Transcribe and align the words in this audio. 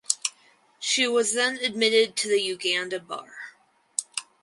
She 0.79 1.07
was 1.07 1.33
then 1.33 1.57
admitted 1.57 2.15
to 2.15 2.27
the 2.27 2.41
Uganda 2.41 2.99
Bar. 2.99 3.35